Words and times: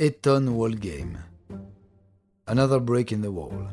Eton 0.00 0.46
Wall 0.46 0.76
Game. 0.76 1.18
Another 2.46 2.78
Break 2.78 3.10
in 3.10 3.20
the 3.20 3.26
Wall. 3.26 3.68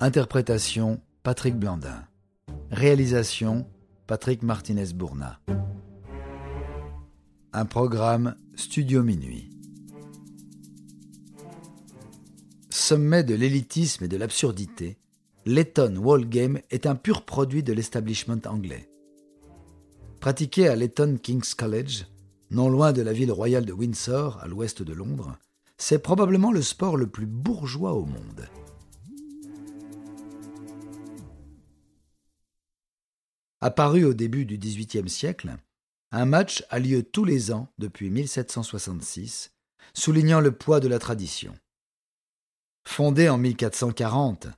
Interprétation 0.00 1.00
Patrick 1.22 1.58
Blandin. 1.58 2.04
Réalisation 2.70 3.66
Patrick 4.06 4.42
Martinez-Bourna. 4.42 5.40
Un 7.54 7.64
programme 7.64 8.36
Studio 8.54 9.02
Minuit. 9.02 9.48
Sommet 12.68 13.24
de 13.24 13.34
l'élitisme 13.34 14.04
et 14.04 14.08
de 14.08 14.18
l'absurdité, 14.18 14.98
l'Eton 15.46 15.96
Wall 15.96 16.28
Game 16.28 16.60
est 16.70 16.84
un 16.84 16.96
pur 16.96 17.22
produit 17.22 17.62
de 17.62 17.72
l'establishment 17.72 18.42
anglais. 18.44 18.90
Pratiqué 20.20 20.68
à 20.68 20.76
l'Eton 20.76 21.16
King's 21.16 21.54
College, 21.54 22.04
non 22.50 22.68
loin 22.68 22.92
de 22.92 23.02
la 23.02 23.12
ville 23.12 23.32
royale 23.32 23.64
de 23.64 23.72
Windsor, 23.72 24.38
à 24.40 24.46
l'ouest 24.46 24.82
de 24.82 24.92
Londres, 24.92 25.36
c'est 25.78 25.98
probablement 25.98 26.52
le 26.52 26.62
sport 26.62 26.96
le 26.96 27.06
plus 27.06 27.26
bourgeois 27.26 27.92
au 27.92 28.04
monde. 28.04 28.48
Apparu 33.60 34.04
au 34.04 34.14
début 34.14 34.44
du 34.44 34.58
XVIIIe 34.58 35.08
siècle, 35.08 35.56
un 36.12 36.24
match 36.24 36.64
a 36.70 36.78
lieu 36.78 37.02
tous 37.02 37.24
les 37.24 37.52
ans 37.52 37.68
depuis 37.78 38.10
1766, 38.10 39.52
soulignant 39.92 40.40
le 40.40 40.52
poids 40.52 40.80
de 40.80 40.88
la 40.88 40.98
tradition. 40.98 41.54
Fondé 42.86 43.28
en 43.28 43.38
1440 43.38 44.48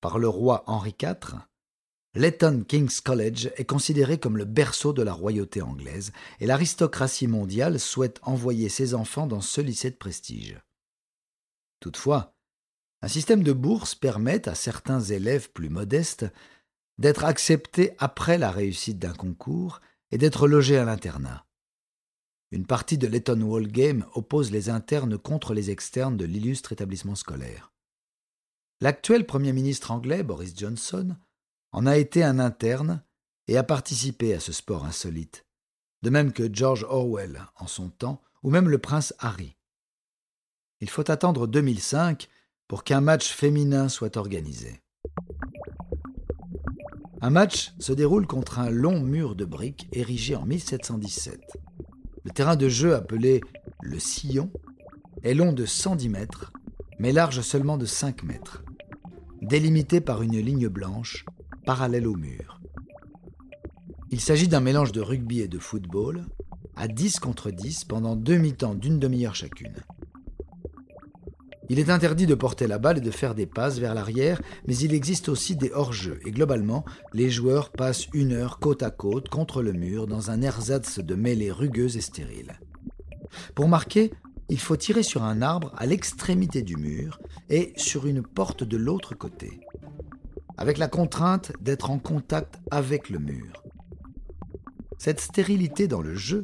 par 0.00 0.18
le 0.18 0.28
roi 0.28 0.64
Henri 0.66 0.94
IV, 1.00 1.47
l'Eton 2.18 2.64
King's 2.66 3.00
College 3.00 3.52
est 3.54 3.64
considéré 3.64 4.18
comme 4.18 4.36
le 4.36 4.44
berceau 4.44 4.92
de 4.92 5.02
la 5.02 5.12
royauté 5.12 5.62
anglaise 5.62 6.12
et 6.40 6.46
l'aristocratie 6.46 7.28
mondiale 7.28 7.78
souhaite 7.78 8.18
envoyer 8.22 8.68
ses 8.68 8.94
enfants 8.94 9.28
dans 9.28 9.40
ce 9.40 9.60
lycée 9.60 9.92
de 9.92 9.96
prestige. 9.96 10.58
Toutefois, 11.78 12.34
un 13.02 13.08
système 13.08 13.44
de 13.44 13.52
bourse 13.52 13.94
permet 13.94 14.48
à 14.48 14.56
certains 14.56 15.00
élèves 15.00 15.52
plus 15.52 15.68
modestes 15.68 16.26
d'être 16.98 17.24
acceptés 17.24 17.92
après 17.98 18.36
la 18.36 18.50
réussite 18.50 18.98
d'un 18.98 19.14
concours 19.14 19.80
et 20.10 20.18
d'être 20.18 20.48
logés 20.48 20.76
à 20.76 20.84
l'internat. 20.84 21.46
Une 22.50 22.66
partie 22.66 22.98
de 22.98 23.06
l'Eton 23.06 23.40
Wall 23.42 23.68
Game 23.68 24.04
oppose 24.14 24.50
les 24.50 24.70
internes 24.70 25.18
contre 25.18 25.54
les 25.54 25.70
externes 25.70 26.16
de 26.16 26.24
l'illustre 26.24 26.72
établissement 26.72 27.14
scolaire. 27.14 27.72
L'actuel 28.80 29.24
Premier 29.24 29.52
ministre 29.52 29.92
anglais, 29.92 30.24
Boris 30.24 30.54
Johnson, 30.56 31.14
en 31.72 31.86
a 31.86 31.96
été 31.96 32.24
un 32.24 32.38
interne 32.38 33.02
et 33.46 33.56
a 33.56 33.62
participé 33.62 34.34
à 34.34 34.40
ce 34.40 34.52
sport 34.52 34.84
insolite, 34.84 35.46
de 36.02 36.10
même 36.10 36.32
que 36.32 36.52
George 36.52 36.86
Orwell 36.88 37.42
en 37.56 37.66
son 37.66 37.88
temps, 37.90 38.22
ou 38.42 38.50
même 38.50 38.68
le 38.68 38.78
prince 38.78 39.14
Harry. 39.18 39.56
Il 40.80 40.88
faut 40.88 41.10
attendre 41.10 41.46
2005 41.46 42.28
pour 42.68 42.84
qu'un 42.84 43.00
match 43.00 43.32
féminin 43.32 43.88
soit 43.88 44.16
organisé. 44.16 44.80
Un 47.20 47.30
match 47.30 47.72
se 47.80 47.92
déroule 47.92 48.26
contre 48.26 48.60
un 48.60 48.70
long 48.70 49.00
mur 49.00 49.34
de 49.34 49.44
briques 49.44 49.88
érigé 49.92 50.36
en 50.36 50.46
1717. 50.46 51.40
Le 52.22 52.30
terrain 52.30 52.54
de 52.54 52.68
jeu 52.68 52.94
appelé 52.94 53.40
le 53.82 53.98
sillon 53.98 54.52
est 55.24 55.34
long 55.34 55.52
de 55.52 55.66
110 55.66 56.08
mètres, 56.10 56.52
mais 57.00 57.10
large 57.12 57.40
seulement 57.40 57.76
de 57.76 57.86
5 57.86 58.22
mètres, 58.22 58.62
délimité 59.42 60.00
par 60.00 60.22
une 60.22 60.38
ligne 60.38 60.68
blanche 60.68 61.24
parallèle 61.68 62.08
au 62.08 62.16
mur. 62.16 62.62
Il 64.10 64.22
s'agit 64.22 64.48
d'un 64.48 64.60
mélange 64.60 64.90
de 64.92 65.02
rugby 65.02 65.40
et 65.40 65.48
de 65.48 65.58
football, 65.58 66.24
à 66.76 66.88
10 66.88 67.20
contre 67.20 67.50
10 67.50 67.84
pendant 67.84 68.16
deux 68.16 68.38
mi-temps 68.38 68.74
d'une 68.74 68.98
demi-heure 68.98 69.34
chacune. 69.34 69.76
Il 71.68 71.78
est 71.78 71.90
interdit 71.90 72.24
de 72.24 72.34
porter 72.34 72.66
la 72.66 72.78
balle 72.78 72.96
et 72.96 73.02
de 73.02 73.10
faire 73.10 73.34
des 73.34 73.44
passes 73.44 73.78
vers 73.78 73.92
l'arrière, 73.92 74.40
mais 74.66 74.78
il 74.78 74.94
existe 74.94 75.28
aussi 75.28 75.56
des 75.56 75.70
hors-jeux, 75.70 76.20
et 76.24 76.30
globalement, 76.30 76.86
les 77.12 77.28
joueurs 77.28 77.70
passent 77.70 78.06
une 78.14 78.32
heure 78.32 78.60
côte 78.60 78.82
à 78.82 78.90
côte 78.90 79.28
contre 79.28 79.60
le 79.60 79.74
mur 79.74 80.06
dans 80.06 80.30
un 80.30 80.40
ersatz 80.40 81.00
de 81.00 81.14
mêlée 81.14 81.52
rugueuse 81.52 81.98
et 81.98 82.00
stérile. 82.00 82.58
Pour 83.54 83.68
marquer, 83.68 84.14
il 84.48 84.58
faut 84.58 84.76
tirer 84.78 85.02
sur 85.02 85.22
un 85.22 85.42
arbre 85.42 85.74
à 85.76 85.84
l'extrémité 85.84 86.62
du 86.62 86.76
mur 86.76 87.20
et 87.50 87.74
sur 87.76 88.06
une 88.06 88.22
porte 88.22 88.64
de 88.64 88.78
l'autre 88.78 89.14
côté, 89.14 89.60
avec 90.58 90.76
la 90.76 90.88
contrainte 90.88 91.52
d'être 91.60 91.90
en 91.90 91.98
contact 91.98 92.58
avec 92.70 93.08
le 93.08 93.20
mur. 93.20 93.62
Cette 94.98 95.20
stérilité 95.20 95.86
dans 95.86 96.02
le 96.02 96.14
jeu 96.14 96.42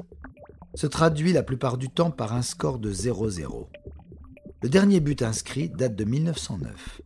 se 0.74 0.86
traduit 0.86 1.32
la 1.32 1.42
plupart 1.42 1.76
du 1.76 1.90
temps 1.90 2.12
par 2.12 2.32
un 2.32 2.42
score 2.42 2.78
de 2.78 2.92
0-0. 2.92 3.66
Le 4.62 4.68
dernier 4.68 5.00
but 5.00 5.22
inscrit 5.22 5.68
date 5.68 5.96
de 5.96 6.04
1909. 6.04 7.02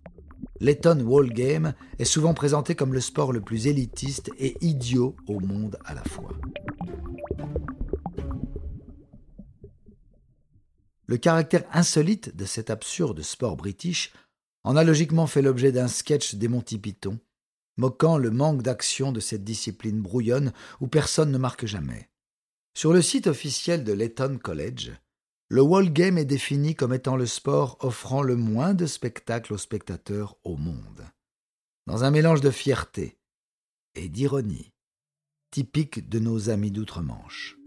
L'Eton 0.60 1.00
Wall 1.00 1.30
Game 1.30 1.72
est 1.98 2.04
souvent 2.04 2.34
présenté 2.34 2.74
comme 2.74 2.92
le 2.92 3.00
sport 3.00 3.32
le 3.32 3.40
plus 3.40 3.66
élitiste 3.66 4.30
et 4.38 4.56
idiot 4.60 5.16
au 5.26 5.40
monde 5.40 5.78
à 5.84 5.94
la 5.94 6.04
fois. 6.04 6.30
Le 11.06 11.16
caractère 11.16 11.64
insolite 11.72 12.36
de 12.36 12.44
cet 12.44 12.68
absurde 12.68 13.22
sport 13.22 13.56
british 13.56 14.12
en 14.68 14.76
a 14.76 14.84
logiquement 14.84 15.26
fait 15.26 15.40
l'objet 15.40 15.72
d'un 15.72 15.88
sketch 15.88 16.34
des 16.34 16.46
Monty 16.46 16.76
Python, 16.76 17.18
moquant 17.78 18.18
le 18.18 18.30
manque 18.30 18.60
d'action 18.60 19.12
de 19.12 19.18
cette 19.18 19.42
discipline 19.42 20.02
brouillonne 20.02 20.52
où 20.82 20.88
personne 20.88 21.32
ne 21.32 21.38
marque 21.38 21.64
jamais. 21.64 22.10
Sur 22.74 22.92
le 22.92 23.00
site 23.00 23.28
officiel 23.28 23.82
de 23.82 23.94
l'Eton 23.94 24.36
College, 24.36 24.92
le 25.48 25.62
wall 25.62 25.90
game 25.90 26.18
est 26.18 26.26
défini 26.26 26.74
comme 26.74 26.92
étant 26.92 27.16
le 27.16 27.24
sport 27.24 27.78
offrant 27.80 28.20
le 28.20 28.36
moins 28.36 28.74
de 28.74 28.84
spectacles 28.84 29.54
aux 29.54 29.58
spectateurs 29.58 30.36
au 30.44 30.58
monde. 30.58 31.06
Dans 31.86 32.04
un 32.04 32.10
mélange 32.10 32.42
de 32.42 32.50
fierté 32.50 33.16
et 33.94 34.10
d'ironie, 34.10 34.74
typique 35.50 36.10
de 36.10 36.18
nos 36.18 36.50
amis 36.50 36.72
d'outre-Manche. 36.72 37.57